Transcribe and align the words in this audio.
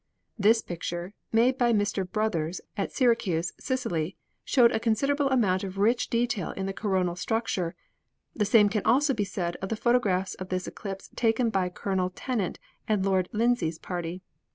This 0.39 0.63
picture, 0.63 1.13
made 1.31 1.59
by 1.59 1.71
Mr. 1.71 2.11
Brothers, 2.11 2.59
at 2.75 2.91
Syracuse, 2.91 3.53
Sicily, 3.59 4.17
showed 4.43 4.71
a 4.71 4.79
considerable 4.79 5.29
amount 5.29 5.63
of 5.63 5.77
rich 5.77 6.09
detail 6.09 6.53
in 6.53 6.65
the 6.65 6.73
coronal 6.73 7.15
structure; 7.15 7.75
the 8.35 8.43
same 8.43 8.67
can 8.67 8.81
also 8.83 9.13
be 9.13 9.23
said 9.23 9.57
of 9.57 9.69
the 9.69 9.75
photographs 9.75 10.33
of 10.33 10.49
this 10.49 10.65
eclipse 10.65 11.11
taken 11.15 11.51
by 11.51 11.69
Colonel 11.69 12.09
Tennant 12.09 12.57
and 12.87 13.05
Lord 13.05 13.29
Lindsay's 13.31 13.77
party. 13.77 14.23